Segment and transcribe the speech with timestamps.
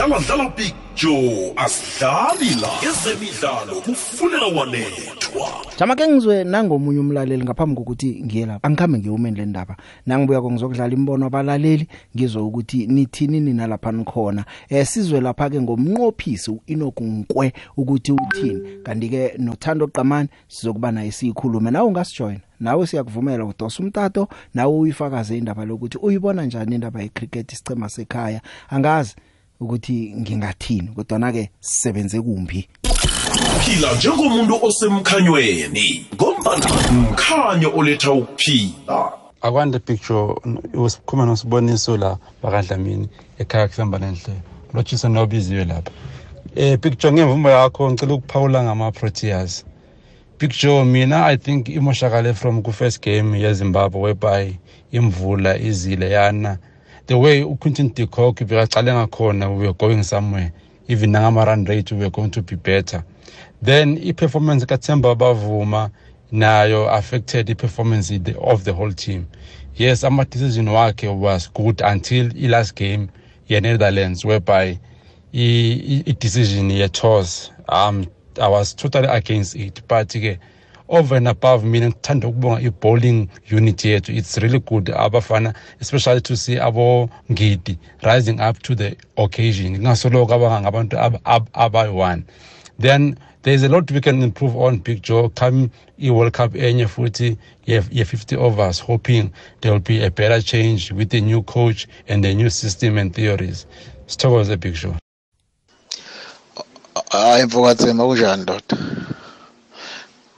[0.00, 7.76] dlala dlala big joe asidlali la ezemidlalo kufunela wanethwa Jama ke ngizwe nangomunye umlaleli ngaphambi
[7.76, 8.68] kokuthi ngiye lapha.
[8.68, 9.76] Angikhambe ngiyumeni le ndaba.
[10.06, 11.86] Nangibuya ngizokudlala imbono abalaleli
[12.16, 18.82] ngizwe ukuthi nithini nina lapha nikhona eh sizwe lapha ke ngomnqophisi uInokunkwe ukuthi uthini.
[18.82, 21.70] Kanti ke nothando qamani sizokuba naye sikhulume.
[21.70, 27.88] Nawe ungasijoin nawe siyakuvumela udosa umtato nawe uyifakaze indaba lokuthi uyibona njani indaba yecricket isicema
[27.88, 28.40] sekhaya.
[28.70, 29.14] Angazi
[29.60, 32.68] ukuthi ngingathini kodwa ke sisebenze kumbi.
[33.64, 39.12] Phila njengomuntu osemkhanyweni ngombana mkhanyo oletha ukuphila.
[39.42, 40.34] Akwande picture
[40.74, 44.34] usikhuluma nosiboniso la bakadlamini ekhaya kusamba nenhle
[44.74, 45.90] lotshisa nobiziwe lapha.
[46.56, 49.64] Eh picture ngemvumo yakho ngicela ukuphawula ngama Proteas
[50.38, 54.58] picture mina i think imoshakale from ku first game yeZimbabwe whereby
[54.90, 56.58] imvula izile yana.
[57.10, 60.52] The way uQuinton de Kock bekaqale ngakhona we were going somewhere.
[60.86, 63.02] Even ngama run rate we were going to be better.
[63.60, 65.90] Then i-performance kaThemba Bavuma
[66.32, 69.26] nayo affected i-performance of the whole team.
[69.74, 73.10] Yes ama-decision wakhe was good until i-last game
[73.48, 74.78] ye-netherlands whereby
[75.32, 78.06] i-decision ye-toss um
[78.40, 79.82] i was totally against it.
[79.88, 80.38] But-ke
[80.90, 84.12] over and above mina ngithanda ukubonga i-bowling unit yethu.
[84.16, 89.76] It's really good abafana especially to see abongidi rising up to the occasion.
[89.76, 92.24] Kungasoloko abanga ngabantu ab- ab- abayi-one.
[92.78, 95.28] Then there's a lot we can improve on big joe.
[95.30, 101.10] Come i-world cup enye futhi ye-50 overs hoping there will be a better change with
[101.10, 103.66] the new coach and the new system and theories.
[104.06, 104.96] Sithokoze big joe.
[107.10, 108.76] Hayi mfokathema kunjani ndoda?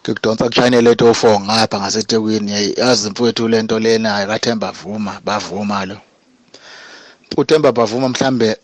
[0.02, 5.96] Ngikudonsa kushayinele eto four ngapha ngasetekwini yazi mfowethu lento lena ayikathemba vuma bavuma lo.
[7.36, 8.56] Uthemba bavuma mhlambe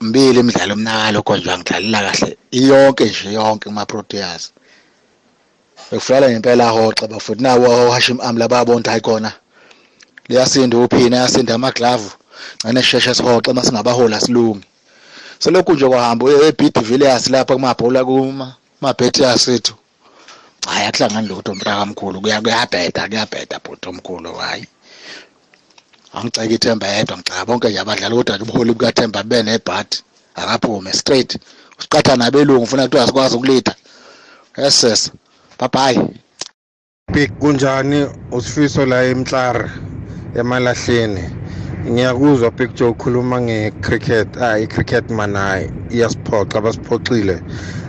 [0.00, 4.52] mbili imidlalo mnalo kodwa ngidlalela kahle iyonke nje yonke kuma Proteas
[5.90, 9.32] bekufala ngempela hoxa bafuthi nawo Hashim Amla babonta ayikona
[10.28, 12.10] liyasinda uphina yasinda amaglavu
[12.64, 14.66] ngane sheshe sihoxe masingabahola silungi
[15.38, 18.54] selokhu nje kwahamba eBD Villiers lapha kumabhola kuma.
[18.84, 19.74] Mabhethi asethu.
[20.66, 24.66] Hayi akuhlangani lutho mntaka mkhulu kuya kuyabheda kuyabheda bhuti omkhulu hayi.
[26.16, 29.96] Angiceka ithemba yedwa ngicaka bonke nje abadlali kodwa nje ubuholi bukathemba bube nebhadi
[30.40, 31.30] akaphume straight.
[31.78, 33.74] Usiqatha nabelungu ufuna kuthiwa sikwazi ukulida.
[35.58, 36.08] Bye bye
[37.12, 39.70] big kunjani usifiso la emhlari
[40.34, 41.43] emalahleni?
[41.90, 44.36] Ngiyakuzwa picture ukhuluma ngecricket.
[44.38, 47.42] Ah icricket mana iyasiphoxa basiphoxile.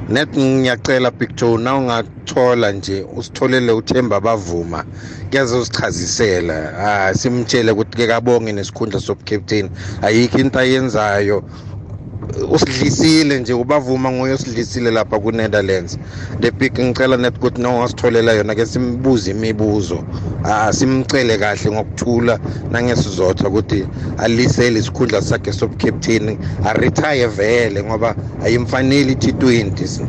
[0.09, 4.85] Net ngiyacela picture na ungathola nje usitholele uthemba bavuma
[5.29, 9.69] kuyaze usichazisela ah simtshele ukuthi ke kabonge nesikhundla sobucaptain
[10.01, 11.43] ayikho into ayenzayo.
[12.51, 15.97] Usidlisile nje ubavuma nguye osidlisile lapha ku-netherlands.
[16.41, 20.03] The big ngicela net ukuthi nongasitholela yona ke simbuze imibuzo.
[20.43, 22.39] Ah simcele kahle ngokuthula
[22.71, 23.85] nangesizotha ukuthi
[24.17, 30.05] alisele isikhundla sakhe sobucaptain aretire vele ngoba ayimfanele i-T20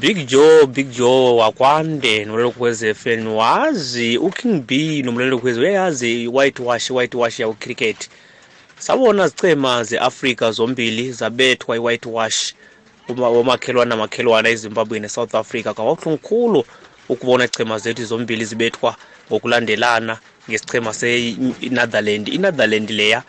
[0.00, 6.90] Big Joe Big Joe wakwande nomlelo kweze fan wazi uKing B nomlelo kweze uyayazi whitewash
[6.90, 8.08] whitewash yawo cricket
[8.82, 12.54] sabona zicema zeAfrica zombili zabethwa iwhitewash
[13.08, 15.74] uma omakhelwana namakhelwana eZimbabwe neSouth Africa.
[15.76, 16.64] Kawabuhlungu
[17.08, 18.96] ukubona ichema zethu zombili zibethwa
[19.28, 23.22] ngokulandelana ngesichema seNetherlands iNetherlands leya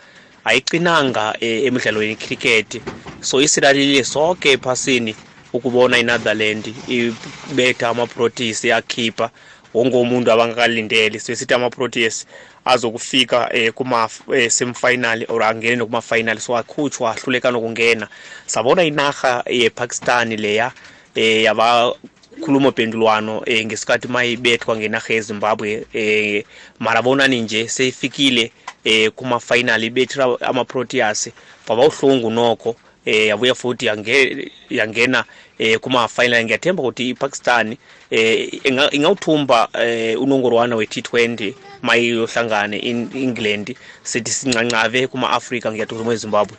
[0.44, 2.82] ayiqinanga eh, emidlalweni cricket
[3.20, 5.16] so isilalile sonke ephasini
[5.52, 9.30] ukubona iNetherlands ibetha ama-Proteas yakhipha
[9.74, 12.26] wonke umuntu abangakalindeli sesithi ama-Proteas
[12.64, 18.08] azokufika eh, kuma eh, semifinal or angene kuma final so akhutshwa ahluleka nokungena.
[18.46, 20.72] Sabona inaga yePakistan leya
[21.14, 26.44] eh yabakhuluma pendulwano eh, ngesikhathi mayibethwa ngenaga yeZimbabwe eh
[26.78, 28.52] marabonani nje seyifikile
[28.84, 31.28] eh kuma final ibethira ama-Proteas.
[31.68, 35.24] Baba uhlungu nokho eh yabuya futhi yange yangena
[35.58, 37.76] eh kuma final ngiyathemba ukuthi iPakistan
[38.10, 46.56] eh inga- ingawuthumba eh unongorwana we-T20 mayiyohlangana in England sithi sincancave kuma Africa ngiyathokoza eZimbabwe.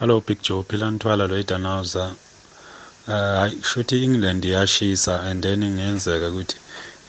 [0.00, 2.14] Hello Big Joe phila nthwala lo idanauza
[3.08, 6.56] uh shuthi England yashisa and then ingenzeka ukuthi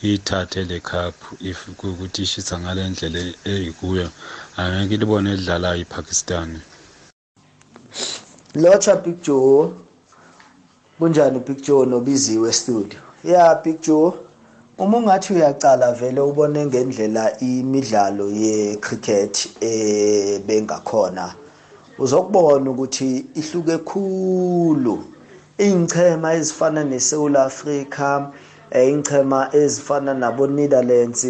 [0.04, 4.10] ithathe le cup if kuthi ishisa ngale ndlela eyikuyo.
[4.58, 6.60] Angeke libone edlala iPakistan.
[8.56, 9.72] Locha Big Joe
[11.00, 13.00] kunjani Big Joe nobiziwe studio?
[13.24, 14.14] Yeah Big Joe
[14.78, 21.34] uma ungathi uyacala vele ubone ngendlela imidlalo ye-cricket ebengakhona
[22.00, 25.04] uzokubona ukuthi ihluke khulu.
[25.58, 28.28] Iy'nchema ezifana neSouth Africa
[28.76, 31.24] iy'nchema ezifana nabo-Netherlands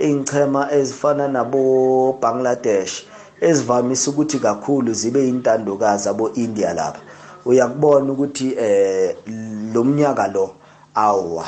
[0.00, 3.11] iy'nchema ezifana nabo-Bangladesh
[3.42, 7.00] ezivamise ukuthi kakhulu zibe intandokazi abo-India lapha.
[7.44, 9.16] Uyakubona ukuthi eh
[9.72, 10.54] lo mnyaka lo
[10.94, 11.46] awa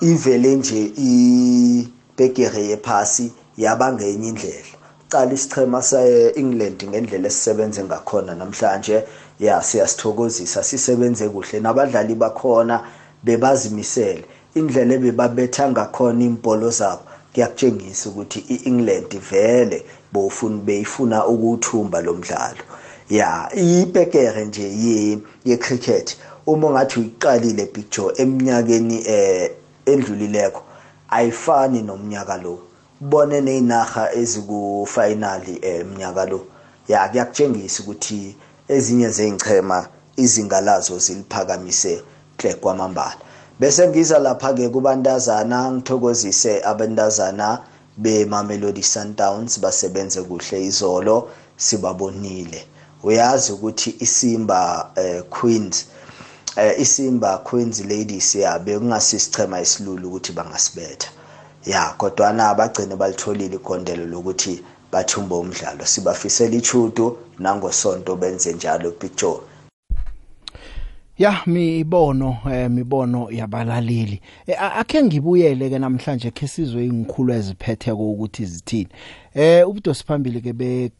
[0.00, 4.74] ivele nje ibhegere yephasi yaba ngenye indlela.
[5.08, 9.04] Cala isichema se-England ngendlela esisebenze ngakhona namhlanje.
[9.40, 12.84] Ya siyasithokozisa sisebenze kuhle nabadlali bakhona
[13.22, 14.24] bebazimisele.
[14.54, 17.02] Indlela ebebabetha ngakhona impolo zabo
[17.34, 22.64] kuyakutshengisa ukuthi i-England vele bofuna beyifuna ukuthumba lo mdlalo.
[23.10, 24.66] Ya ibhekere nje
[25.44, 26.16] ye cricket
[26.46, 29.50] uma ngathi uyiqalile Joe eminyakeni eh
[29.86, 30.62] endlulileko
[31.10, 32.58] ayifani nomnyaka lo.
[33.00, 36.46] Bone nezinaga eziku final eminyaka lo.
[36.88, 38.36] Ya kuyakutshengisa ukuthi
[38.68, 42.02] ezinye zeinchema izinga lazo ziliphakamise
[42.38, 43.16] hle kwamambala.
[43.60, 47.58] Bese ngiza lapha ke kubantazana ngithokozise abantazana
[47.96, 52.66] beMamelodi Sundowns basebenze kuhle izolo sibabonile.
[53.02, 55.86] Uyazi ukuthi isimba eh, Queens
[56.56, 61.08] eh, isimba Queens Ladies ya bekungasichema isilulu ukuthi bangasibetha.
[61.66, 65.86] Ya kodwa na abagcine balitholile igondelo lokuthi bathumba umdlalo.
[65.86, 69.40] Sibafisela ichudo nangosonto benze njalo picture
[71.18, 74.20] Ya mibono eh mibono yabalaleli.
[74.46, 78.88] Eh, akhe ngibuyele ke namhlanje ke sizwe ingikhulu eziphethe ukuthi zithini.
[79.34, 80.90] Eh ubudosi phambili ke be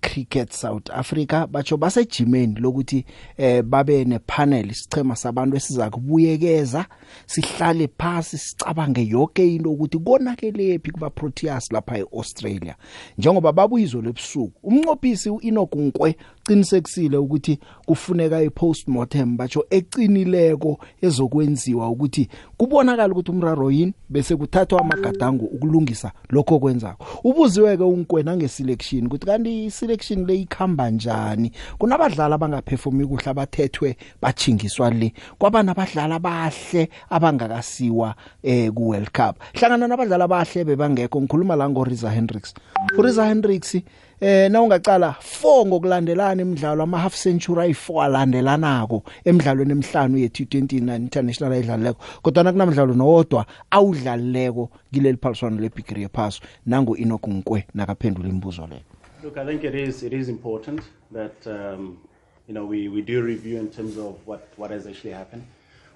[0.00, 3.04] cricket South Africa batsho basejimeni lokuthi
[3.36, 6.86] eh babe nepanel isichema sabantu esiza kubuyekeza
[7.26, 12.76] sihlale phansi sicabange yonke into ukuthi konakelephi kuba Proteas lapha eAustralia.
[13.18, 16.16] Njengoba babuyizwe lebusuku umnqophisi uInokunkwe
[16.48, 25.44] qinisekisile ukuthi kufuneka iPostmortem batsho ecinileko ezokwenziwa ukuthi kubonakala ukuthi umraro yini bese kuthathwa amagadango
[25.44, 31.52] ukulungisa lokho kwenzako ubuziwe ke unkwena ngeselection ukuthi kanti selection le ikhamba njani?
[31.78, 35.12] Kunabadlali abangaperformi kuhle abathethwe bachingiswa le.
[35.38, 39.36] Kwabana abadlali abahle abangakasiwa eh ku World Cup.
[39.54, 42.54] Hlangana nabadlali abahle bebangekho ngikhuluma la ngo Riza Hendricks.
[42.98, 43.76] uRiza Hendricks
[44.20, 50.96] eh na ungacala 4 ngokulandelana emidlalo ama half century ayi4 alandelanako emidlalweni emihlanu ye T20
[50.96, 58.82] international ayidlaleko kodwa nakunamdlalo nowodwa awudlalileko kileli phaliswano leBigiri yePhaso nango inokunkwe nakaphendula imibuzo leyo
[59.22, 60.80] Look, I think it is it is important
[61.12, 61.98] that um,
[62.46, 65.42] you know we, we do review in terms of what, what has actually happened.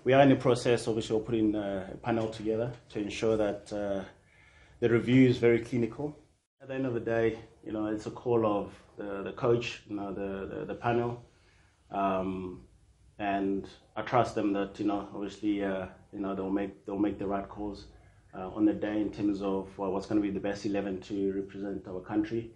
[0.05, 3.73] We are in the process, obviously, of putting uh, a panel together to ensure that
[3.73, 4.03] uh,
[4.81, 6.17] the review is very clinical.
[6.61, 9.83] At the end of the day, you know, it's a call of the, the coach,
[9.89, 11.23] you know, the, the, the panel,
[11.91, 12.63] um,
[13.19, 17.19] and I trust them that you know, obviously, uh, you know, they'll make they'll make
[17.19, 17.87] the right calls
[18.35, 21.01] uh, on the day in terms of uh, what's going to be the best eleven
[21.03, 22.51] to represent our country.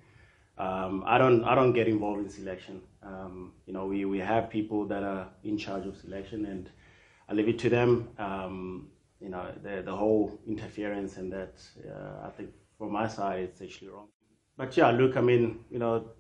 [0.59, 2.81] Um, I don't I don't get involved in selection.
[3.03, 6.71] Um, you know, we, we have people that are in charge of selection, and
[7.29, 8.09] I leave it to them.
[8.19, 8.89] Um,
[9.21, 11.55] you know, the the whole interference and that
[11.87, 14.09] uh, I think from my side it's actually wrong.
[14.57, 16.11] But yeah, look, I mean, you know,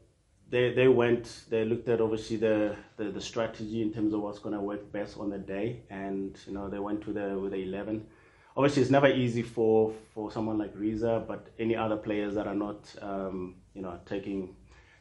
[0.49, 4.38] they they went, they looked at obviously the the, the strategy in terms of what's
[4.38, 7.52] going to work best on the day, and you know, they went to the with
[7.52, 8.06] the eleven.
[8.56, 12.54] Obviously, it's never easy for for someone like Riza, but any other players that are
[12.54, 12.94] not.
[13.02, 14.56] Um, you know, taking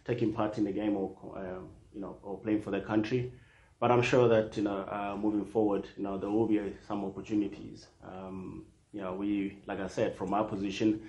[0.06, 3.32] taking part in the game or um, you know or playing for the country.
[3.80, 7.06] But I'm sure that you know uh, moving forward, you know there will be some
[7.06, 7.88] opportunities.
[8.04, 11.08] Um, you know, we like I said, from our position, uh,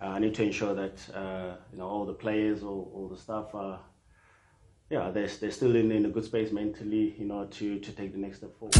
[0.00, 3.54] I need to ensure that uh, you know all the players or all the staff
[3.54, 3.80] are.
[4.88, 8.12] Yeah, they're, they're still in, in a good space mentally, you know, to, to take
[8.12, 8.74] the next step forward.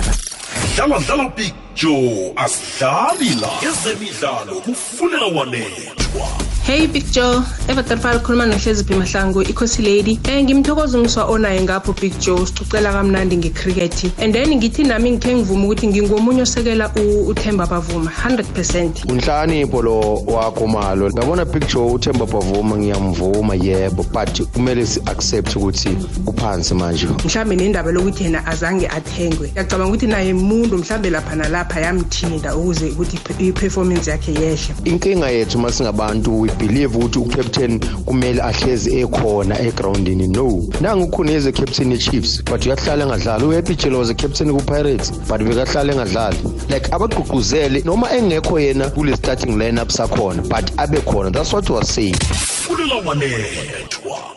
[0.76, 1.32] dlala dlala
[1.74, 9.82] joe asidlali la ezemidlalo kufuneka wanethwa Hey Big Joe, Everton File khuluma nohleziphi mahlangu ikhosi
[9.82, 10.18] lady.
[10.24, 14.18] Eh ngimthokoza umswa onaye ngapho Big Joe sicocela kamnandi ngecricket.
[14.18, 16.90] And then ngithi nami ngithe ngivuma ukuthi ngingomunye osekela
[17.28, 19.06] uThemba Bavuma 100%.
[19.08, 21.10] Unhlonipho lo wakho malo.
[21.10, 25.96] Ngabona Big Joe uThemba Bavuma ngiyamvuma yebo but kumele si accept ukuthi
[26.26, 27.06] uphansi manje.
[27.06, 29.50] Mhlambe nendaba lokuthi yena azange athengwe.
[29.50, 34.74] Ngiyacabanga ukuthi naye umuntu mhlambe lapha nalapha yamthinda ukuze ukuthi i-performance yakhe yehle.
[34.84, 40.28] Inkinga yethu masingabantu we believe ukuthi ucaptain kumele ahlezi ekhona egroundini.
[40.28, 40.62] No.
[40.80, 43.44] Nangu ukhuneze captain ye-chiefs but uyahlala engadlali.
[43.44, 46.70] Uhappy jelo was a captain ku-pirates but bekahlala engadlali.
[46.70, 51.32] Like abagqugquzele noma engekho yena kule starting lineup sakhona but abe khona.
[51.32, 52.14] That's what was saying.
[52.14, 54.32] Fulela wanethwa.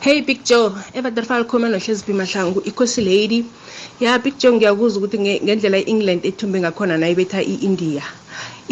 [0.00, 0.70] Hey big joe.
[0.94, 3.44] Evaterfal khuluma nohlezi mahlangu ikhosi lady.
[4.00, 8.02] Ya big joe ngiyakuzwa ukuthi nge- ngendlela i-england ethumbe ngakhona nayibetha i-india.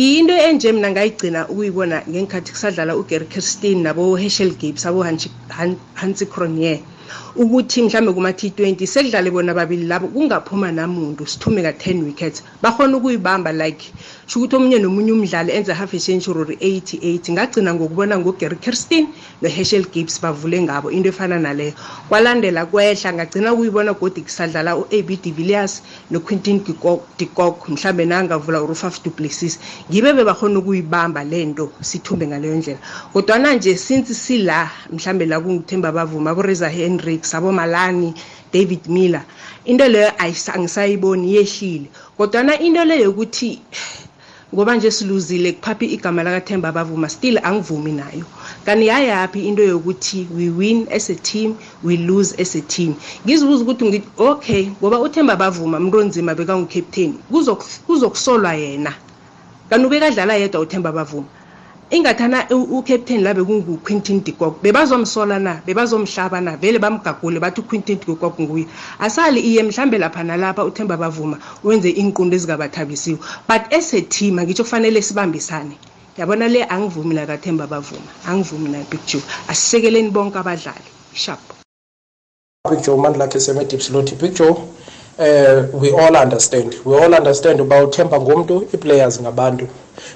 [0.01, 6.79] Into enje mina ngayigcina ukuyibona ngenkathi kusadlala ugary kirstin nabo-heshel gabes abo-hansi cronier
[7.37, 12.43] ukuthi mhlambe kuma-T20 sekudlale bona babili labo kungaphuma namuntu sithume ka-10 wickets.
[12.63, 13.93] Bakhona ukuyibamba like
[14.27, 19.09] sho ukuthi omunye nomunye umdlali enze half a century or 88 ngagcina ngokubona ngogary kirstin
[19.43, 21.73] no-heshel gibbs bavule ngabo into efana naleyo.
[22.09, 26.65] Kwalandela kwehla ngagcina ukuyibona godi kusadlala u-ab de villiers noquintin
[27.19, 29.59] dicok mhlambe nangavula urufaf duplessis.
[29.91, 32.79] Ngibe bebakhona ukuyibamba le nto sithumbe ngaleyo ndlela.
[33.13, 36.35] Kodwana nje since sila mhlambe la kungithemba bavuma
[37.01, 38.15] aboreza hendricks abomalani
[38.53, 39.25] david miller.
[39.65, 41.91] Into leyo angisayiboni yehlile.
[42.17, 43.59] Kodwana into leyo yokuthi
[44.55, 48.25] ngoba nje siluzile kuphaphi igama lakathemba bavuma still angivumi nayo.
[48.65, 52.95] Kanti yayaphi into yokuthi we win as a team we lose as a team?
[53.25, 57.15] Ngizibuza ukuthi ngithi okay ngoba uthemba bavuma mntu onzima bekangukapteni
[57.87, 58.93] kuzokusolwa yena.
[59.71, 61.29] Kanti ubekadlala yedwa uthemba bavuma.
[61.91, 65.61] Ingathana u- ucaptain la bekunguquintin dicok bebazomsola na?
[65.67, 66.57] Bebazomhlaba na?
[66.57, 68.67] Vele bamgagule bathi uquintin dicok nguye.
[68.99, 73.19] Asali iye mhlambe lapha nalapha uthemba bavuma wenze iinqundo ezingabathabisiwe
[73.49, 75.77] but as a team angitsho kufanele sibambisane.
[76.19, 78.11] Yabona le angivumi la kathemba bavuma.
[78.27, 79.23] Angivumi nayo big joe.
[79.49, 80.85] Asisekeleni bonke abadlali.
[81.15, 81.41] Sharp
[82.71, 84.15] Big Joe Mandlakhe Seme Dipsloti.
[84.21, 84.55] Big Joe,
[85.21, 86.75] uh, we all understand.
[86.85, 89.69] We all understand about Temba Ngumdu, i-players ngabantu.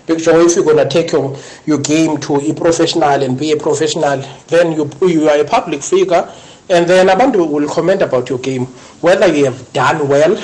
[0.07, 3.57] Big Joe, if you're gonna take your, your game to a professional and be a
[3.57, 4.19] professional,
[4.49, 6.27] then you you are a public figure,
[6.71, 8.65] and then abantu will comment about your game,
[9.03, 10.35] whether you have done well,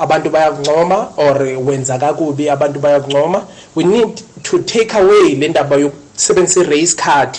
[0.00, 3.46] abantu bayakuncoma or wenza kakubi abantu bayakuncoma.
[3.76, 7.38] We need to take away le ndaba yokusebenzisa i-race card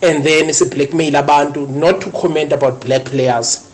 [0.00, 3.64] and then si-blackmail abantu not to comment about black players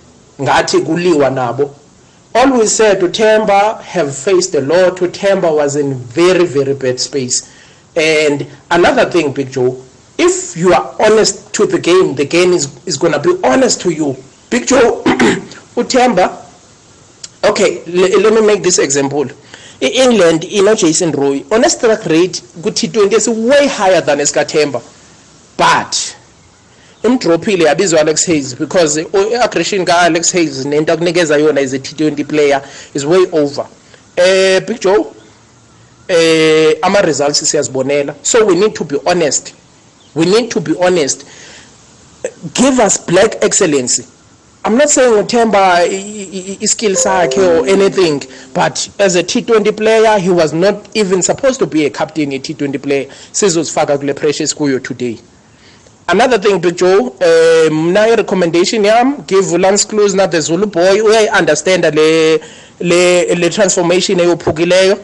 [0.40, 1.74] ngathi kuliwa nabo
[2.34, 7.50] we said utemba have faced a lot utemba was in very very bad space.
[7.96, 9.80] And another thing big joe
[10.18, 13.80] if you are honest to the game the game is, is going to be honest
[13.82, 14.16] to you.
[14.50, 15.02] Big joe
[15.76, 16.44] utemba
[17.44, 19.26] okay le- let me make this example.
[19.82, 24.82] I-england ino-jason roy on a strike rate ku-t20 is way higher than esikathemba
[25.56, 26.16] but
[27.04, 32.62] imdrophile yabizwa alex hayes because i-aggression ka-alex hayes nento akunikeza yona as a t20 player
[32.94, 33.66] is way over.
[34.16, 35.06] Eh big joe
[36.08, 38.14] eh ama-results siyazibonela.
[38.22, 39.54] So we need to be honest.
[40.14, 41.24] We need to be honest.
[42.54, 44.04] Give us black excellency.
[44.66, 48.22] I'm not saying uThemba i- i- i- iskill sakhe or anything
[48.54, 52.38] but as a T20 player he was not even supposed to be a captain a
[52.38, 53.06] T20 player.
[53.32, 55.18] Sizozifaka kule pressure esikuyo today.
[56.08, 61.00] Another thing big joe um mna i-recommendation yam give lance close na the zulu boy
[61.00, 62.40] uyayi-understanda le,
[62.80, 64.98] le, le transformation eyophukileyo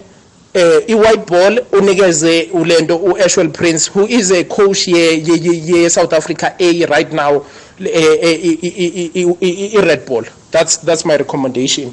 [0.55, 5.91] eh i-white ball unikeze ulento u-ashwell prince who is a coach ye, ye, ye, ye
[5.91, 7.45] south africa a right now
[7.79, 10.25] le- eh, eh, i- i- i- i- i- i-red ball.
[10.51, 11.93] That's, that's my recommendation.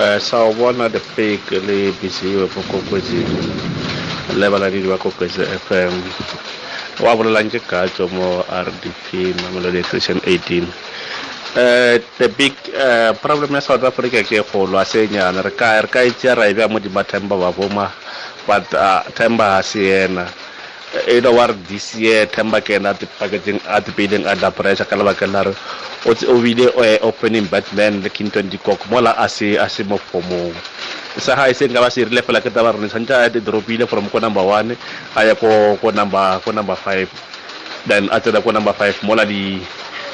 [0.00, 3.26] Eh sawubona the big le biziwe bokokwezini
[4.32, 5.92] le balaledi ba kokwezi FM
[7.04, 10.64] wa bolelang ke gatso mo RDP mamelodi extension 18
[11.60, 15.88] eh the big eh problem ya South Africa ke kgolo a senyana re ka re
[15.92, 17.92] ka itse ra ibe mo di mathemba ba boma
[18.48, 20.28] but uh, temba ha se yena.
[21.08, 24.94] E no war this year temba ke na the packaging at building under pressure ka
[24.94, 25.54] lebaka la re
[26.06, 30.54] o bile eh, opening batman le Kinton Dikok mola a a se mo formong
[31.18, 34.18] sa ha ise ngaba se rile fela ke taba rene santja a dropile from ko
[34.18, 34.74] number 1
[35.16, 37.06] a ya ko ko number ko number 5
[37.86, 39.62] then a tsena ko number 5 mola di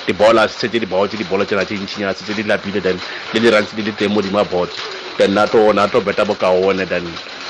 [0.07, 3.01] di bola se di bola di bola tsena tse ntšinya tse di lapile then
[3.33, 4.69] le di runs di le teng mo di mabot
[5.17, 7.05] then na to na to beta bo ka one then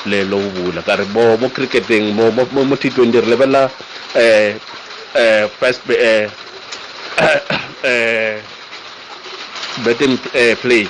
[0.06, 0.80] le lo bula.
[0.82, 3.68] Ka re mo mo cricketeng mo mo mo mo T20 re lebella
[4.16, 4.56] eh
[5.14, 6.24] eh first ba- eh
[7.84, 8.40] eh
[9.84, 10.88] betting eh, play.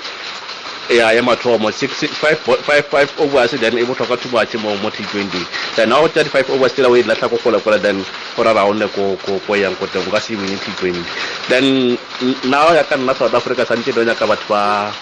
[0.89, 5.45] Ya ya mathomo 5 overs then e botlhokwa too much mo mo T20
[5.77, 9.41] then now 35 overs still away latla ko kola kola then for around ko ko
[9.45, 11.05] ko yang ko teng ka se win T20
[11.53, 14.97] then n- now ya ka nna South Africa santse do nya ka batho ba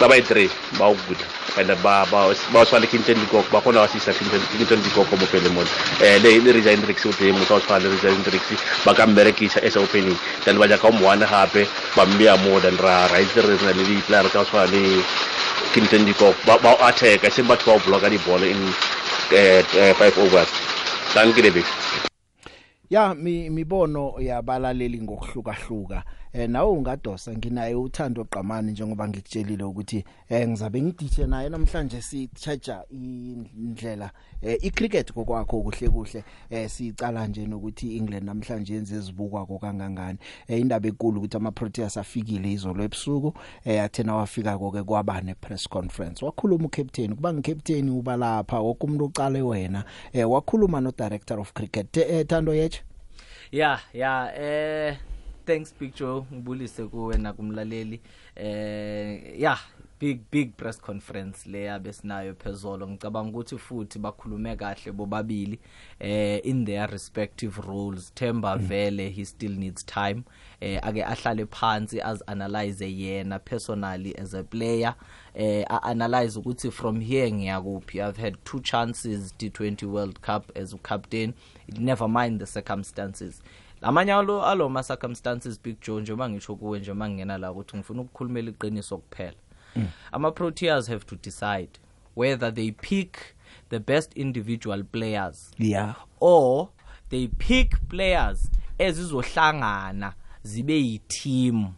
[0.00, 1.26] babayi-three bawukudla
[1.56, 7.12] and bawasifale kinton dikoko bakhona wasisa kinton dikoko mo pelemon um le rija indrix o
[7.12, 8.42] teng motho wa tshwana le rija indrix
[8.84, 10.16] ba ka mmerekisa as opening.
[10.44, 11.64] Then ba jaka o moane gape
[11.96, 15.00] ba mmeya mo then ra ra itse re na le go tshwana le
[15.72, 18.60] kinton dikoko ba o attack-a seng batho ba o blocka diball in
[19.96, 20.52] five overs.
[21.14, 21.64] Dankile bek
[22.90, 26.04] ya mi mibono yabalaleli ngokuhlukahluka.
[26.36, 32.28] Eh nawe ungadosa nginaye uthando qamani njengoba ngikutshelile ukuthi eh ngizabe ngidithe naye namhlanje si
[32.34, 34.10] charger indlela
[34.42, 36.24] eh icricket kokwakho kuhle kuhle.
[36.50, 41.96] Eh sicala nje nokuthi England namhlanje yenze izibukwa kokangangani eh indaba enkulu ukuthi ama Proteas
[41.96, 43.34] afikile izolo ebusuku.
[43.64, 46.24] Eh athena wafika koke kwabane press conference.
[46.24, 49.84] Wakhuluma ucaptain kuba ngicaptain uba lapha wokumuntu uqale wena.
[50.12, 51.96] Eh wakhuluma no director of cricket.
[51.96, 52.82] Eh Thando yeche
[53.52, 54.96] yeah yeah eh
[55.46, 56.26] thanks big joe.
[56.32, 58.00] Ngibulise kuwe nakumlaleli.
[58.36, 59.58] Eh yeah
[59.98, 62.88] big big press conference leya besinayo phezolo.
[62.88, 65.58] Ngicabanga ukuthi futhi bakhulume kahle bobabili
[66.00, 68.12] eh in their respective roles.
[68.14, 70.24] Themba vele he still needs time.
[70.60, 74.94] Eh ake ahlale phansi as analyze yena personally as a player.
[75.34, 78.00] Eh analyze ukuthi from here ngiyakuphi?
[78.00, 81.34] I've had two chances T20 World Cup as a captain.
[81.78, 83.40] Never mind the circumstances.
[83.80, 88.98] Lamanyalo aloma circumstances big joe njengoba ngisho kuwe nje mangena la ukuthi ngifuna ukukhulumela iqiniso
[88.98, 89.36] kuphela.
[90.12, 91.78] Ama Proteas have to decide
[92.16, 93.36] whether they pick
[93.68, 95.50] the best individual players.
[95.58, 95.94] Yeah.
[96.20, 96.70] Or
[97.10, 101.74] they pick players ezizohlangana zibe yi-team.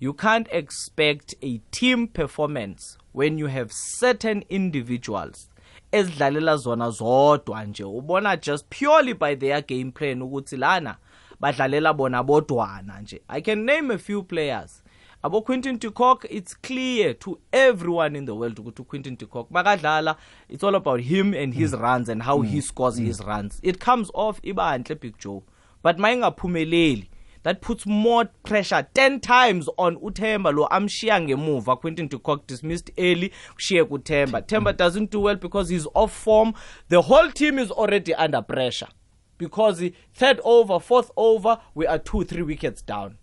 [0.00, 5.48] You can't expect a team performance when you have certain individuals
[5.92, 10.96] ezidlalela zona zodwa nje ubona just purely by their game plan ukuthi lana
[11.40, 14.82] badlalela bona bodwana nje i can name a few players
[15.22, 19.50] abo Quinton de Kock it's clear to everyone in the world ukuthi Quinton de Kock
[19.50, 20.16] bakadlala
[20.48, 21.80] it's all about him and his mm.
[21.80, 22.46] runs and how mm.
[22.46, 23.06] he scores mm.
[23.06, 25.42] his runs it comes off ibanhle big joe
[25.82, 27.08] but mayingaphumeleli
[27.42, 31.80] that puts more pressure 10 times on uThemba lo amshiya ngemuva.
[31.80, 34.46] Quentin de Kock dismissed early kushiye kuThemba.
[34.46, 36.54] Themba doesn't do well because he's off form.
[36.88, 38.88] The whole team is already under pressure
[39.38, 39.82] because
[40.14, 43.16] third over fourth over we are 2 3 wickets down.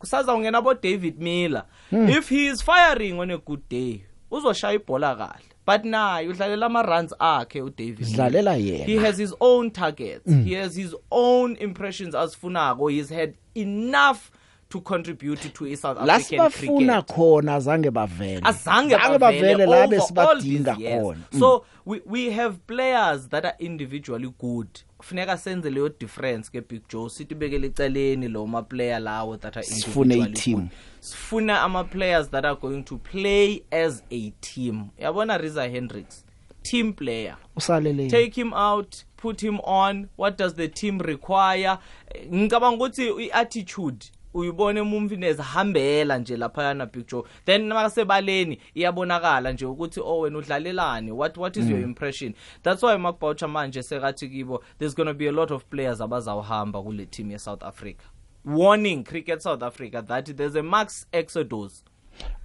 [0.00, 1.64] Kusaza ungena bo David Miller.
[1.90, 2.08] Hmm.
[2.08, 5.48] if he is firing on a good day uzoshaya ibhola kahle.
[5.64, 8.84] But naye udlalela ama runs akhe uDavid udlalela yena.
[8.84, 10.26] He has his own targets.
[10.26, 10.44] Mm.
[10.44, 14.30] he has his own impressions asifunako he's had enough
[14.68, 18.40] to contribute to iSouth African lasibafuna khona zange bavele.
[18.40, 21.18] Azange bavele la besibadinga khona.
[21.38, 24.68] So we we have players that are individually good.
[24.98, 27.08] Kufuneka senze leyo difference ke Big Joe.
[27.08, 32.28] Sithi bekele eceleni lo ma player lawo that are sifune i team sifuna ama players
[32.28, 34.90] that are going to play as a team.
[34.98, 36.24] Yabona Riza Hendricks?
[36.62, 37.36] Team player.
[37.56, 39.04] Usalele take him out.
[39.22, 40.08] Put him on?
[40.16, 41.78] What does the team require?
[42.32, 47.24] Ngicabanga ukuthi iattitude uyibone umumfinez hambela nje lapha yana Big Joe.
[47.44, 51.12] Then makasebaleni iyabonakala nje ukuthi oh wena udlalelani?
[51.12, 51.70] What what is mm.
[51.70, 52.34] your impression?
[52.62, 56.00] That's why Mark Boucher manje sekathi kibo there's going to be a lot of players
[56.00, 58.04] abazawuhamba kule team ye South Africa.
[58.44, 61.84] Warning cricket South Africa that there's a max exodus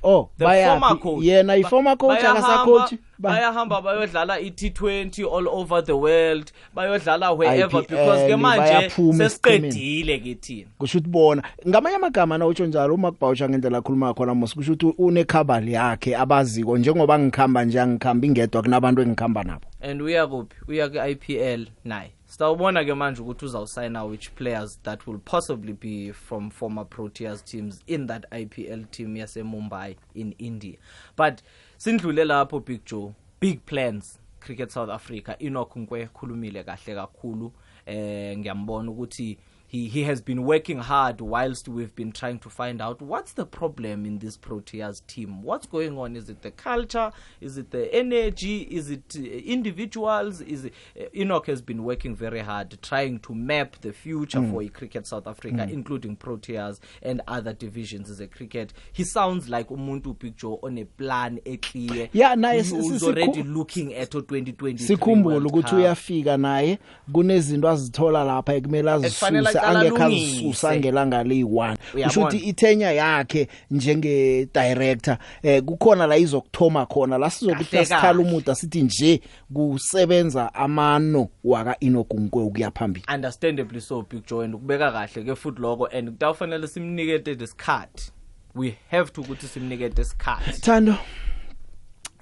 [0.03, 0.79] Oh baya
[1.21, 2.93] yena i former coach akasa coach?
[3.19, 10.67] Bayahamba bayodlala iT20 all over the world bayodlala wherever because ke manje sesiqedile ke thina.
[10.79, 14.73] Kusho ukuthi bona ngamanye amagama na utsho njalo uma kubawusha ngendlela khuluma khona mos kusho
[14.73, 19.65] ukuthi une cover yakhe abaziko njengoba ngikhamba nje angikhamba ingedwa kunabantu engikhamba nabo.
[19.81, 20.55] And uya kuphi?
[20.67, 22.16] Uya ke IPL naye.
[22.27, 27.81] Sitawubona ke manje ukuthi uzawusigna which players that will possibly be from former Proteas teams
[27.87, 30.77] in that IPL team yase Mumbai in India.
[31.15, 31.41] But
[31.77, 35.37] sindlule lapho Big Joe, big plans Cricket South Africa.
[35.39, 37.51] Enoch Nkwe khulumile kahle kakhulu.
[37.85, 39.37] Eh ngiyambona ukuthi
[39.67, 43.45] he he has been working hard whilst we've been trying to find out what's the
[43.45, 45.43] problem in this Proteas team.
[45.43, 46.15] What's going on?
[46.15, 47.11] Is it the culture?
[47.41, 48.61] Is it the energy?
[48.61, 50.39] Is it uh, individuals?
[50.39, 54.51] Is it, uh, Enoch has been working very hard trying to map the future mm.
[54.51, 55.71] for cricket South Africa mm.
[55.71, 58.71] including Proteas and other divisions as a cricket.
[58.93, 62.09] He sounds like umuntu picture on a plan e clear.
[62.13, 66.79] Yeah naye is already looking at 2020 sikhumbula ukuthi uyafika naye
[67.11, 69.56] kunezinto azithola lapha ekumele azisuse.
[69.63, 77.17] Angekho azisusa ngelanga liyi1 kusho ukuthi ithenya yakhe njenge director eh kukhona la izokuthoma khona
[77.17, 79.21] la sizokuthi sikhala umuntu asithi nje
[79.53, 83.05] kusebenza amano waka inogunkwe ukuya phambili.
[83.13, 88.11] Understandably so big joy and ukubeka kahle ke futhi lokho and kutafanele simnikete isikhathi
[88.55, 90.95] we have to ukuthi simnikete isikhathi Thando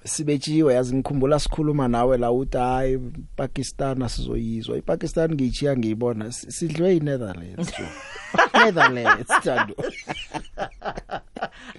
[0.05, 2.99] sibetshiwe yazi ngikhumbula sikhuluma nawe la uthi hayi
[3.35, 4.77] Pakistan asizoyizwa.
[4.77, 6.31] iPakistan ngiyichiya ngiyibona.
[6.31, 7.85] Si- sidlwe iNetherlands jo
[8.65, 9.75] Netherlands Thando.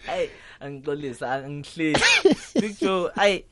[0.08, 0.28] Ay
[0.60, 2.00] angixolisa angihleli
[2.60, 3.44] picture ay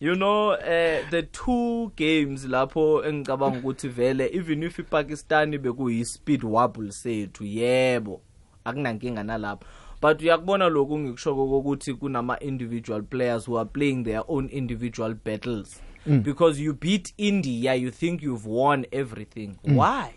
[0.00, 6.44] you know uh, the two games lapho engicabanga ukuthi vele even if iPakistan bekuyi speed
[6.44, 8.20] wobble sethu yebo
[8.64, 9.64] akunankinga nalapho.
[10.00, 15.82] But uyakubona lokhu ngikushoko ukuthi kunama individual players who are playing their own individual battles.
[16.06, 16.22] Mm.
[16.22, 19.58] because you beat India you think you've won everything.
[19.64, 19.74] Mm.
[19.76, 20.14] why?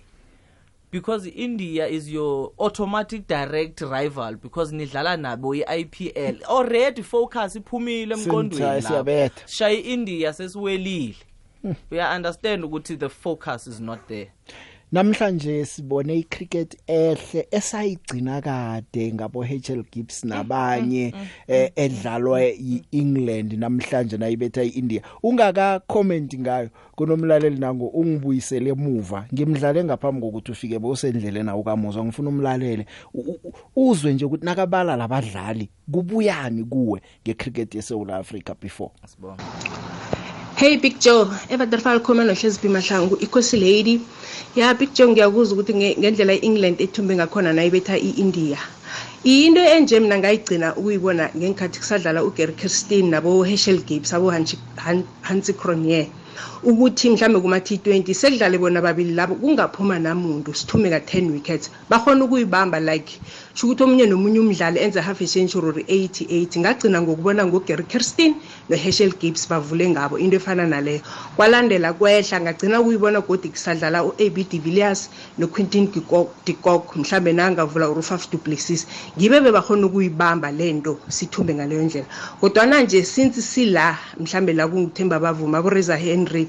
[0.91, 8.81] Because India is your automatic direct rival because nidlala nabo iIPL already focus iphumile lapho
[8.81, 9.47] siyabetha.
[9.47, 11.15] shayi India sesiwelile.
[11.91, 14.31] Uya understand ukuthi the focus is not there.
[14.93, 21.13] Namhlanje sibone icricket ehle esayigcina kade ngabo HL Gibbs nabanye
[21.47, 25.01] eh, edlalwa yiEngland namhlanje nayibetha iIndia.
[25.23, 29.25] Ungaka comment ngayo kunomlaleli nango ungibuyisele emuva.
[29.33, 32.85] Ngimdlale ngaphambi kokuthi ufike bosendleleni nawo kamuzwa ngifuna umlalele.
[33.75, 38.91] Uzwe nje ukuthi nakabala labadlali kubuyani kuwe ngecricket yeSouth Africa before?
[39.05, 39.43] Sibona
[40.63, 43.99] Hey Big Joe, evaterfal khoma nohlezi bimahlangu ikhosi lady.
[44.55, 48.57] Ya Big Joe ngiyakuzwa ukuthi nge- ngendlela iEngland ethumbe ngakhona nayibetha iIndia.
[49.25, 54.31] Into enje mina ngayigcina ukuyibona ngenkhathi kusadlala uGary Kirsten nabo Herschel Gibbs abo
[56.65, 56.71] Hansi Han- Hansi Cronje.
[56.71, 61.69] ukuthi mhlambe kuma T20 sekudlale bona babili labo kungaphuma namuntu sithume ka 10 wickets.
[61.89, 63.21] Bahona ukuyibamba like
[63.55, 68.35] shukuthi omunye nomunye umdlali enza half a century or 88 ngagcina ngokubona ngoGary Kirsten
[68.69, 71.01] noHerschel Gibbs bavule ngabo into efana naleyo.
[71.35, 78.29] Kwalandela kwehla ngagcina ukuyibona godi kusadlala uAB de Villiers noQuentin de Kock mhlambe nangavula uRufus
[78.31, 82.07] du Plessis ngibe bebahona ukuyibamba lento sithumbe ngaleyo ndlela.
[82.39, 85.97] Kodwa manje since sila mhlambe la kungithemba bavuma aboreza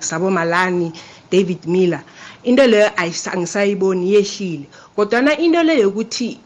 [0.04, 0.92] Hendricks abomalani
[1.30, 2.02] David Miller.
[2.44, 6.38] Into leyo angisayiboni yehlile kodwa na into leyo yokuthi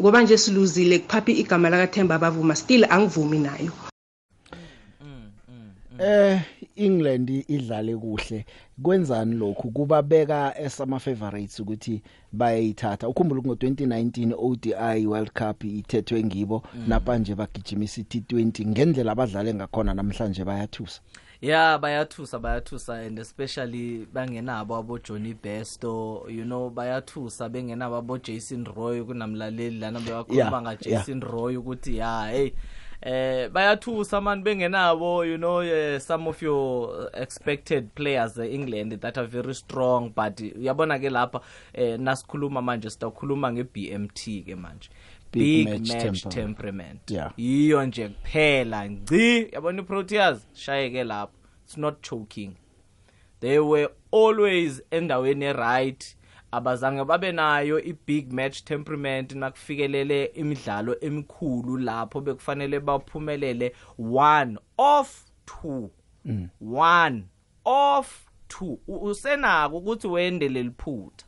[0.00, 3.72] ngoba nje siluzile kuphaphi igama lakaThemba bavuma still angivumi nayo.
[5.98, 6.40] Eh
[6.76, 8.46] England idlale kuhle.
[8.82, 9.70] Kwenzani lokhu?
[9.70, 13.08] Kubabeka esama favorites ukuthi bayayithatha.
[13.08, 19.94] Ukhumbula ngo 2019 ODI World Cup ithethwe ngibo napa nje bagijimisa i-T20 ngendlela abadlale ngakhona
[19.94, 21.00] namhlanje bayathusa.
[21.42, 28.64] Yeah bayathusa bayathusa and especially bangenabo abo Johnny Besto you know bayathusa bengenabo abo Jason
[28.64, 32.52] Roy kunamlaleli lana bewakhuluma nga Jason Roy ukuthi yeah hey
[33.02, 39.18] eh bayathusa man bengenabo you know uh, some of your expected players uh, England that
[39.18, 41.40] are very strong but uyabona ke lapha
[41.74, 44.90] eh nasikhuluma manje sitakhuluma ngeBMT ke manje.
[45.32, 46.34] Big big, match match, temperament.
[46.34, 47.10] temperament.
[47.10, 47.32] Yeah.
[47.36, 49.48] iyo nje kuphela ngci.
[49.52, 51.32] Yabona iProteas shayeke lapho.
[51.64, 52.52] It's not choking.
[53.40, 56.16] They were always endaweni right
[56.52, 65.90] abazange babe nayo i-big match temperament nakufikelele imidlalo emikhulu lapho bekufanele baphumelele one of two.
[66.24, 66.48] Mm.
[66.60, 67.24] one
[67.64, 68.78] of two.
[68.88, 71.26] U- usenako ukuthi wendele liphutha.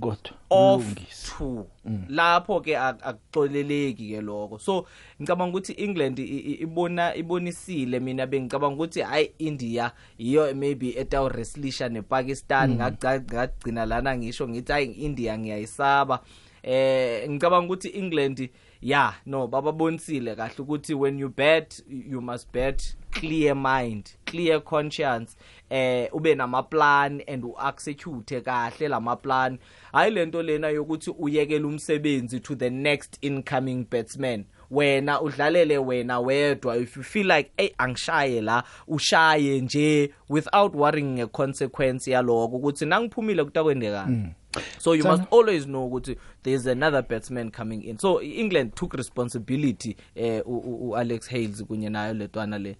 [0.00, 1.26] Kodwa of ulungise.
[1.38, 2.04] two Mm.
[2.08, 4.86] lapho ke ak- akuxoleleki ke lokho so
[5.20, 12.70] ngicabanga ukuthi England ibona ibonisile mina bengicabanga ukuthi hayi India iyo maybe etaw wrestlisha nePakistan
[12.70, 12.76] Mm.
[12.76, 16.20] ngagcina lana ngisho ngithi hayi India ngiyayisaba
[16.62, 18.48] eh ngicabanga ukuthi England
[18.82, 25.36] yeah no bababonisile kahle ukuthi when you bet you must bet clear mind clear conscience
[25.70, 29.58] eh ube nama plan and uexecute kahle lama plan.
[29.92, 34.44] Hayi lento lena yokuthi uyekela umsebenzi to the next incoming batsman.
[34.70, 36.76] Wena udlalele wena wedwa.
[36.76, 42.86] If you feel like hey angishaye la ushaye nje without worrying a consequence yaloko ukuthi
[42.86, 44.32] nangiphumile kutakwendekana Mm.
[44.78, 47.98] so you Sana- must always know ukuthi there's another batsman coming in.
[47.98, 52.76] So England took responsibility eh u- u u- Alex Hales kunye nayo letwana le.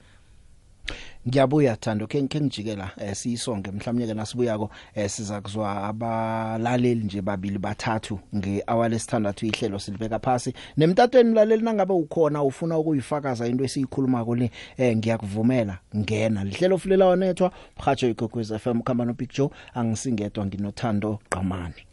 [1.28, 2.06] Ngiyabuya Thando.
[2.06, 8.18] Ke ke ngijikela eh, siyisonke mhlawumnye ke nasibuyako eh, siza kuzwa abalaleli nje babili bathathu
[8.36, 10.52] ngehour lesithandathu ihlelo silibeka phasi.
[10.76, 16.44] Nemtatweni mlaleli nangabe ukhona ufuna ukuyifakaza into esiyikhuluma ko le eh, ngiyakuvumela ngena.
[16.44, 19.50] Lihlelo fulela wanethwa mhajo igogwez FM khamba no Big Joe.
[19.74, 21.86] Angisingedwa nginothando qamani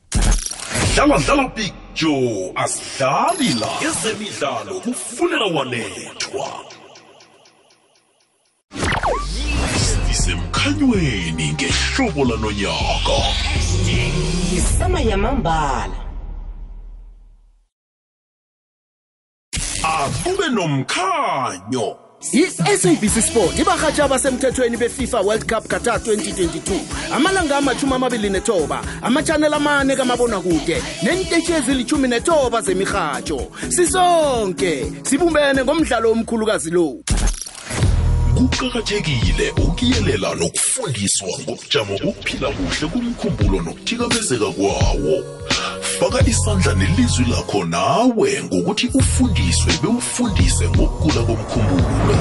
[0.96, 3.70] dlala dlala big joe asidlali la.
[3.88, 6.79] Ezemidlalo kufunela wanethwa.
[10.60, 13.18] Sisemkhanyweni ngehlobo lanonyaka
[14.54, 15.96] yisama yamambala.
[19.84, 21.98] Akube nomkhanyo.
[22.34, 26.80] I-sabc sport ibarhatsha abasemthethweni befifa world cup qatar 2022
[27.14, 36.72] amalanga amashumi amabili nethoba amachanel amane kamabonakude nentetshi ezilithumi nethoba zemirhatsho sisonke sibumbene ngomdlalo omkhulukazi
[36.72, 37.00] lo.
[38.36, 45.16] Kuqakathekile ukuyelela nokufundiswa ngobujamo bokuphila kuhle kumkhumbulo nokuthikamezeka kwawo.
[46.00, 52.16] Faka isandla nelizwi lakho nawe ngokuthi ufundiswe bewufundise ngokugula komkhumbulo.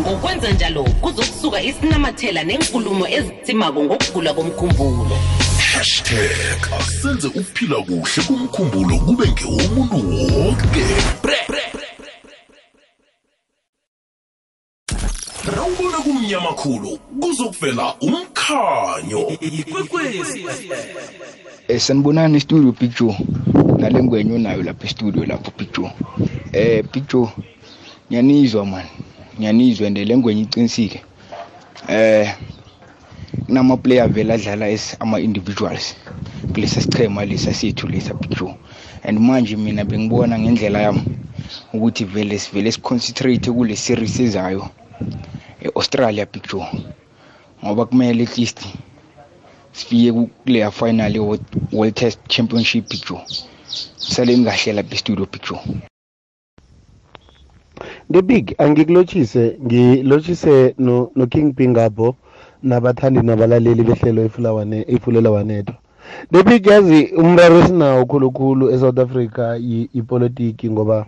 [0.00, 5.16] Ngokwenza njalo kuzokusuka isinamathela nenkulumo ezitsimako ngokugula komkhumbulo.
[5.72, 10.84] Hashtag asenze ukuphila kuhle kumkhumbulo kube ngewomuntu wonke
[16.32, 19.32] rawubona kumnyama khulu kuzokuvela umkhanyo.
[21.68, 23.16] Eh sanibonani studio Big Joe
[23.78, 25.90] nale ngwenye onayo lapha studio lapho Joe
[26.52, 27.28] eh Big Joe
[28.10, 28.84] ngiyanizwa man.
[29.38, 31.02] Ngiyanizwa ende le ngwenye iqinisile.
[31.88, 32.34] Eh
[33.46, 35.96] kunama player vele adlala as ama individuals
[36.52, 38.54] kulesa sichema lesa sethu lesa Joe
[39.04, 41.02] and manje mina bengibona ngendlela yami
[41.72, 44.68] ukuthi vele sivele siconcentrate kule series ezayo.
[45.64, 46.66] eAustralia Big Joe
[47.64, 48.60] ngoba kumele at least
[49.72, 50.12] sifike
[50.44, 53.20] kuleya final ye-world test championship picture
[53.96, 55.60] saleni kahle lapha estudio picture
[58.12, 62.16] the big angikulotshise ngilotshise no, no king pingabo
[62.62, 64.24] nabathandi nabalaleli behlelo
[64.88, 65.74] ifulela wanethwa.
[66.32, 69.58] The big yazi umraro esinawo khulukhulu esouth africa
[69.94, 71.06] ipolitiki ngoba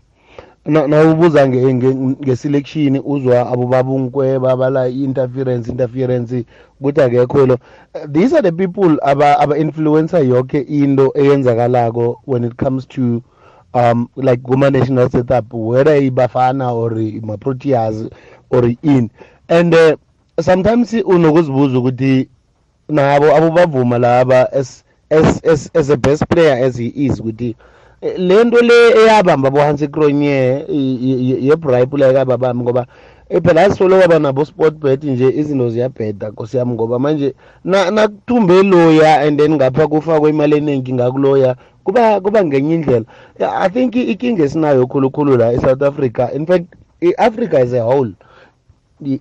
[0.67, 6.45] nawubuza nge-selection uzwa abobabunkwe babala i-interference interference
[6.81, 7.59] ukuthi akekho lo.
[8.09, 13.23] These are the people aba-influencer aba yonke into eyenzakalako when it comes to
[13.75, 16.93] um like kuma-national setup whether ibafana or
[17.27, 18.11] ma-proteas
[18.51, 19.11] or in
[19.49, 19.97] and uh,
[20.41, 22.29] sometimes unokuzibuza ukuthi
[22.89, 27.57] nabo abobavuma laba as, as, as, as a best player as he is ukuthi
[28.05, 32.87] le nto le eyabamba bohansi cronye yebribe le kababami ngoba
[33.43, 39.21] phela asifole kwaba nabo sport bet nje izinto ziyabheda nkosi yami ngoba manje nakuthumbe loya
[39.21, 43.05] and then ngapha kufakwe imali eningi ngakuloya kuba kuba ngenye indlela.
[43.41, 46.65] I think ikinga esinayo khulukhulu la e-south africa in fact
[47.01, 48.13] i-africa as a whole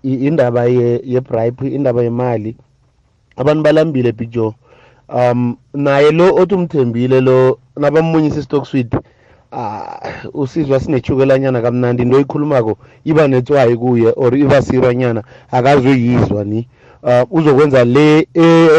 [0.03, 2.55] indaba yebribe indaba yemali
[3.35, 4.53] abantu balambile big joe
[5.09, 8.97] um naye lo othi umthembile lo nabamunyisa istock suite
[9.51, 9.99] ah
[10.33, 16.67] usizwa sinechukela kamnandi into oyikhulumako iba netswayi kuye or iba siranyana akazoyizwa ni.
[17.03, 18.27] Uh, uzokwenza le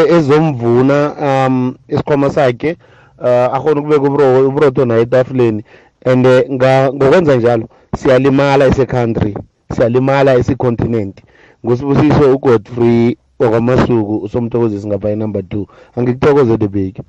[0.09, 1.15] ezomvuna
[1.47, 2.77] um isikhwama sakhe
[3.19, 4.03] uh, akhona ukubeka
[4.49, 5.65] uburoto naye etafuleni.
[6.05, 9.37] And ngokwenza njalo siyalimala ese-country
[9.75, 11.21] siyalimala ese-continent.
[11.67, 15.67] Ngosibusiso ugodfrey wakwamasuku usomthokozisi ngapha inumber two.
[15.97, 17.01] Angikuthokoze the big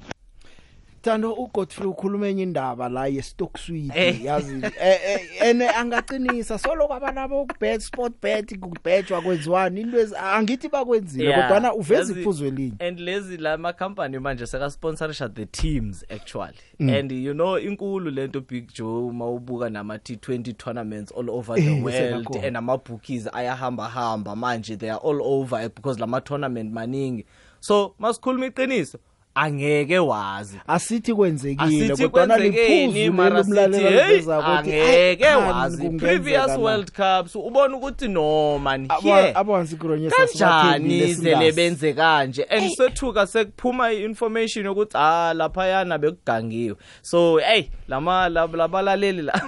[1.06, 4.62] Thando uGodfrey ukhuluma enye indaba la ye stock suite yazi?
[4.82, 11.74] Eh ene angaqinisa solo kwabanabo ukubet sport bet kubetjwa kwenziwani into angithi bakwenzile kodwa na
[11.74, 12.74] uveza iphuzo elinye.
[12.80, 16.58] and lezi la ma company manje seka sponsorsha the teams actually.
[16.80, 16.90] Mm.
[16.90, 22.36] and you know inkulu lento Big Joe mawubuka nama T20 tournaments all over the world
[22.44, 27.26] and ama bookies ayahamba hamba manje they are all over because lama tournament maningi.
[27.60, 28.98] So masikhuluma iqiniso
[29.36, 30.60] angeke wazi.
[30.68, 35.90] Asithi kwenzekile asithi kwenzekeni mara sithi hey angeke wazi.
[35.90, 42.44] previous world cups ubona ukuthi no man here abansi kronye kanjani zele benze kanje?
[42.44, 46.76] And sethuka sekuphuma information yokuthi ah lapha yana bekugangiwe.
[47.02, 49.34] So hey lama labalaleli la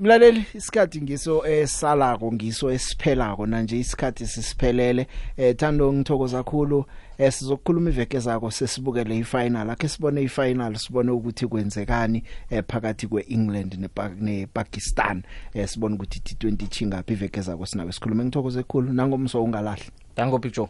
[0.00, 5.06] mlaleli isikhathi ngiso esalako ngiso esiphelako manje isikhathi sisiphelele.
[5.36, 6.84] Eh thando ngithokoza kakhulu
[7.20, 13.90] eh sizokukhuluma iveke zako sesibukele ifinal akhe sibone ifinal sibone ukuthi kwenzekani eh phakathi kweEngland
[14.20, 15.22] nePakistan.
[15.54, 17.92] Eh sibone ukuthi T20 chingaphi iveke zako sinawe.
[17.92, 19.84] Sikhulume ngithokoze kakhulu nangomso ungalahli.
[20.16, 20.68] Dango picture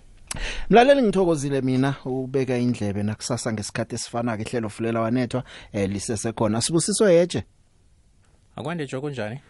[0.71, 6.61] Mlaleli ngithokozile mina ubeka indlebe nakusasa ngesikhathi esifana ke hlelo fulela wanethwa eh lisese khona
[6.61, 7.45] sibusiso yeje?
[8.57, 9.41] Akwande joko kunjani?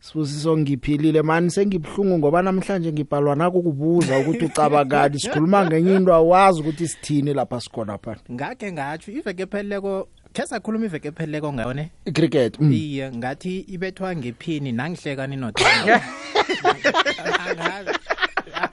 [0.00, 1.50] Sibusiso ngiphilile mani?
[1.50, 7.98] Sengibhlungu ngoba namhlanje ngibhalwa nakukubuza ukuthi ucabangani sikhuluma ngenye into awazi ukuthi sithini lapha sikhona
[7.98, 12.72] pha ngake ngathi iveke epheleleko ke sakhuluma iveke epheleleko ngayone cricket mm.
[12.72, 16.00] iye ngathi ibethwa ngephini nangihlekani nothemba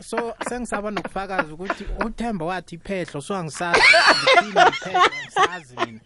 [0.10, 3.80] so sengisaba nokufakaza ukuthi uthemba wathi iphehlo so angisazi.
[3.80, 6.00] Iphini iphehlo angisazi mina.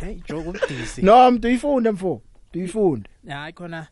[0.00, 1.02] Hey joke ubudisi.
[1.02, 2.22] No mntu ifunde mfo.
[2.52, 3.08] Tuyifunde.
[3.28, 3.86] hayi khona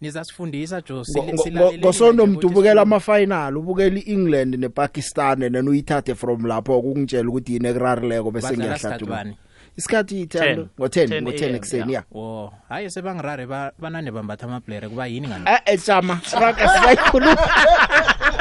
[0.00, 2.94] nizasifundisa Jo Ngo- sile- ngo- silaleleni ngo- Ngosondo nje mntu ukuthi ubukela sifunde.
[2.94, 8.78] ama final ubukela iEngland nePakistan and uyithathe from lapho ukungitshela ukuthi yini ekurarileko bese Badlala
[8.78, 9.16] sikhathi ngiyahlathulula.
[9.16, 9.36] bani?
[9.76, 10.68] Isikhathi 10 10.
[10.78, 12.04] ngo 10 10 ngo 10 AM, ekseni ya.
[12.12, 17.36] wo hayi sebangirare ba- banande bambatha amaplayer kuba yini ngani Eh eh jama raka siyayikhuluma.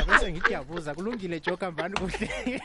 [0.07, 2.29] bese ngithi yabuza kulungile joka mbani kuhle